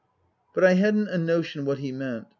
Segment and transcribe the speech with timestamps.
[0.55, 2.25] But I hadn't a notion what he meant.